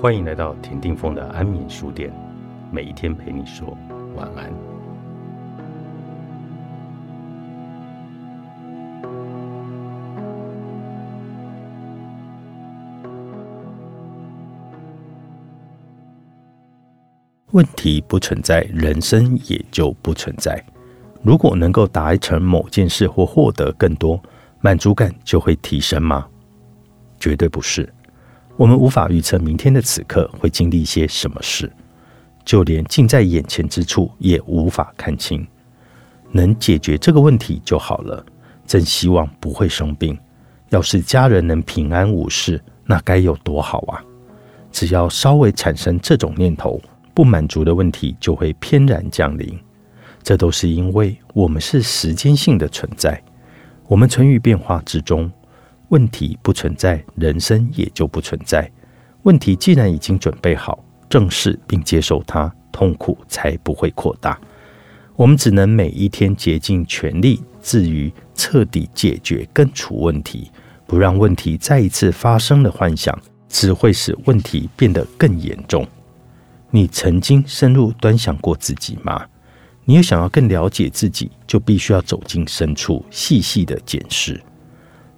[0.00, 2.10] 欢迎来到田定峰的安眠书店，
[2.72, 3.76] 每一天陪你说
[4.16, 4.50] 晚安。
[17.52, 20.64] 问题不存在，人生也就不存在。
[21.22, 24.18] 如果能够达成某件事或获得更多，
[24.62, 26.26] 满足感就会提升吗？
[27.18, 27.86] 绝对不是。
[28.56, 31.72] 我们无法预测明天的此刻会经历一些什么事，
[32.44, 35.46] 就连近在眼前之处也无法看清。
[36.32, 38.24] 能解决这个问题就好了。
[38.66, 40.16] 真希望不会生病。
[40.68, 43.98] 要是家人能平安无事，那该有多好啊！
[44.70, 46.80] 只要稍微产生这种念头，
[47.12, 49.58] 不满足的问题就会翩然降临。
[50.22, 53.20] 这都是因为我们是时间性的存在，
[53.88, 55.28] 我们存于变化之中。
[55.90, 58.70] 问题不存在，人生也就不存在。
[59.24, 64.40] 问题既然已经准备好，正视并接受它，痛苦才不会扩大。
[65.16, 70.50] 我们只能每一天竭尽全力，至于彻底解决根除问题，
[70.86, 73.16] 不让问题再一次发生的幻想，
[73.48, 75.86] 只会使问题变得更严重。
[76.70, 79.26] 你曾经深入端详过自己吗？
[79.84, 84.40] 你有想要更了解自己，就必须要走进深处，细细的检视。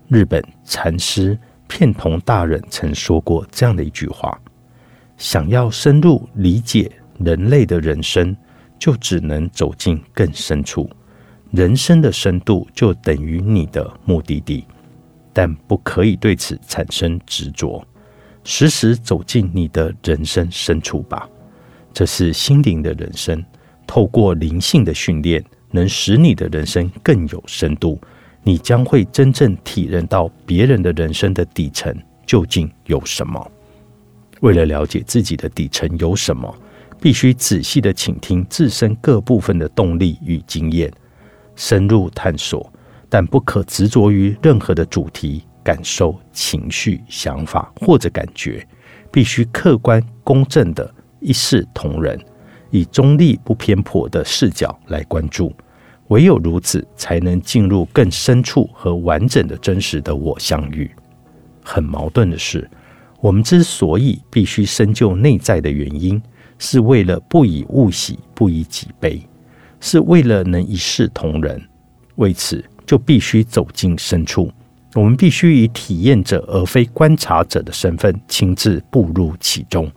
[0.09, 4.41] 日本禅师片桐大人曾说过这样的一句话
[5.19, 8.34] ：“想要深入理解人类的人生，
[8.78, 10.89] 就只能走进更深处。
[11.50, 14.65] 人生的深度就等于你的目的地，
[15.31, 17.87] 但不可以对此产生执着。
[18.43, 21.28] 时时走进你的人生深处吧。
[21.93, 23.45] 这是心灵的人生，
[23.87, 28.00] 透过灵性的训练，能使你的人生更有深度。”
[28.43, 31.95] 你将会真正体认到别人的人生的底层
[32.27, 33.50] 究竟有什么。
[34.41, 36.53] 为了了解自己的底层有什么，
[37.00, 40.93] 必须仔细的倾听自身各部分的动力与经验，
[41.55, 42.72] 深入探索，
[43.09, 48.66] 但不可执着于任何的主题、感受、情绪、想法或者感觉，
[49.12, 52.19] 必须客观公正的一视同仁，
[52.71, 55.53] 以中立不偏颇的视角来关注。
[56.09, 60.91] 唯有如此，才能进入更深处和完整的真实的我相遇。
[61.65, 62.69] 很矛盾的是，
[63.21, 66.21] 我们之所以必须深究内在的原因，
[66.59, 69.23] 是为了不以物喜，不以己悲，
[69.81, 71.63] 是为了能一视同仁。
[72.17, 74.51] 为此，就必须走进深处。
[74.95, 79.91] 我们必须以体验者而非观察者的身份，亲自步入其中，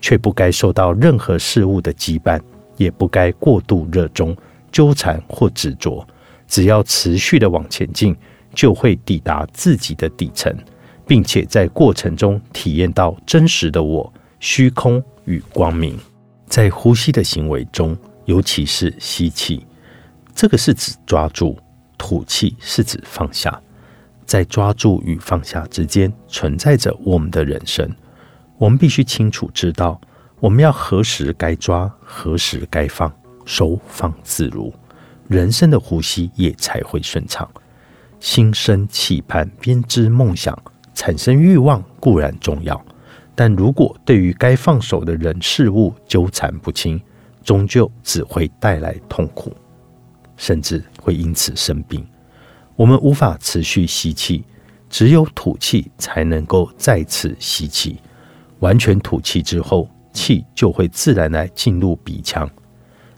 [0.00, 2.40] 却不该受到任何事物的羁绊，
[2.76, 4.36] 也不该过度热衷。
[4.74, 6.04] 纠缠或执着，
[6.48, 8.16] 只要持续的往前进，
[8.52, 10.52] 就会抵达自己的底层，
[11.06, 15.96] 并且在过程中体验到真实的我、虚空与光明。
[16.48, 19.64] 在呼吸的行为中，尤其是吸气，
[20.34, 21.56] 这个是指抓住；
[21.96, 23.60] 吐气是指放下。
[24.26, 27.88] 在抓住与放下之间，存在着我们的人生。
[28.58, 30.00] 我们必须清楚知道，
[30.40, 33.12] 我们要何时该抓，何时该放。
[33.44, 34.72] 收放自如，
[35.28, 37.48] 人生的呼吸也才会顺畅。
[38.20, 40.56] 心生期盼，编织梦想，
[40.94, 42.82] 产生欲望固然重要，
[43.34, 47.00] 但如果对于该放手的人事物纠缠不清，
[47.42, 49.52] 终究只会带来痛苦，
[50.36, 52.06] 甚至会因此生病。
[52.76, 54.42] 我们无法持续吸气，
[54.88, 57.98] 只有吐气才能够再次吸气。
[58.60, 62.48] 完全吐气之后，气就会自然来进入鼻腔。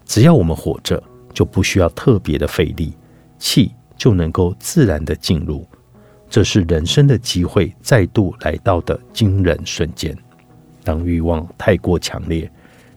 [0.06, 1.03] 只要我们活着，
[1.34, 2.94] 就不需要特别的费力，
[3.39, 5.67] 气就能够自然的进入。
[6.31, 10.16] 这是人生的机会再度来到的惊人瞬间。
[10.83, 12.50] 当欲望太过强烈，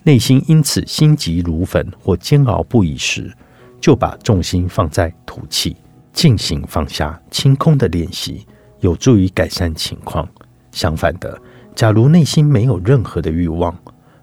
[0.04, 3.32] 内心因此心急如焚或煎熬不已时，
[3.82, 5.76] 就把重心放在吐气，
[6.14, 8.46] 进行放下、清空的练习，
[8.80, 10.28] 有助于改善情况。
[10.72, 11.40] 相反的，
[11.76, 13.76] 假如内心没有任何的欲望，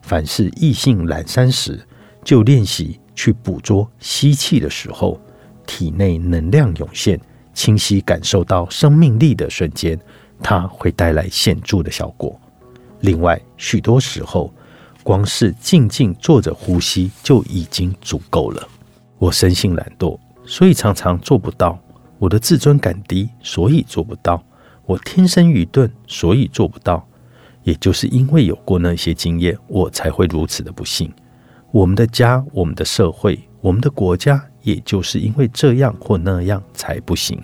[0.03, 1.81] 凡是异性阑珊时，
[2.27, 5.17] 就练习去捕捉吸气的时候，
[5.65, 7.21] 体内能量涌现，
[7.55, 9.97] 清晰感受到生命力的瞬间，
[10.43, 12.37] 它会带来显著的效果。
[13.03, 14.53] 另外，许多时候，
[15.05, 18.69] 光是静静坐着呼吸就已经足够了。
[19.19, 21.79] 我生性懒惰，所以常常做不到；
[22.19, 24.37] 我的自尊感低，所以做不到；
[24.85, 27.07] 我天生愚钝，所以做不到。
[27.63, 31.09] 也就是因为有过那些经验，我才会如此的不幸。
[31.71, 37.41] 我们的家、我们的社会、我们的国家，也就是因为这样或那样才不行。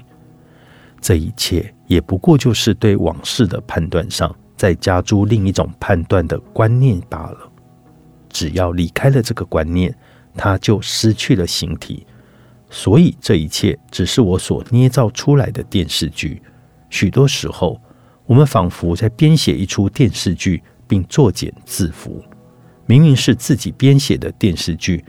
[1.01, 7.39] 这一切也不过就是对往事的判断上再加诸另一种判断的观念罢了。
[8.29, 9.95] 只要离开了这个观念，
[10.37, 12.07] 它就失去了形体。
[12.71, 16.41] 所以这一切只是我所捏造出来的电视剧。
[16.89, 17.79] 许多时候，
[18.25, 22.23] 我们仿佛在编写一出电视剧，并作茧自缚。
[22.93, 25.03] 明明是自己编写的电视剧，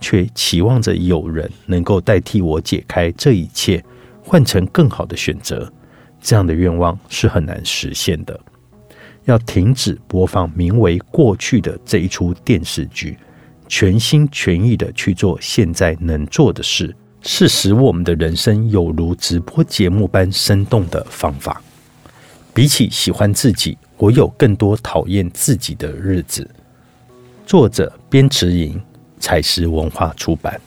[0.00, 3.84] 却期望着有人能够代替我解开这一切，
[4.22, 5.68] 换成更好的选择。
[6.20, 8.38] 这样的愿望是很难实现的。
[9.24, 13.18] 要停止播放名为“过去”的这一出电视剧，
[13.66, 21.60] 全心全意的去做现在能做的事，是使我们的人生有如直播节目般生动的方法。
[22.54, 26.48] 比起喜欢自己，我有更多讨厌自己的日子。
[27.46, 28.80] 作者：边池莹，
[29.20, 30.58] 彩石文化出版。